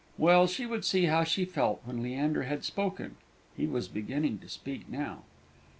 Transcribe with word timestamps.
Well, 0.17 0.47
she 0.47 0.65
would 0.65 0.83
see 0.83 1.05
how 1.05 1.23
she 1.23 1.45
felt 1.45 1.83
when 1.85 2.01
Leander 2.01 2.41
had 2.45 2.63
spoken; 2.65 3.17
he 3.55 3.67
was 3.67 3.87
beginning 3.87 4.39
to 4.39 4.49
speak 4.49 4.89
now. 4.89 5.25